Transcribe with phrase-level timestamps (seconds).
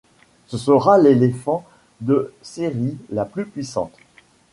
[0.47, 1.63] Ce sera l'Elefant
[1.99, 3.93] de série la plus puissante.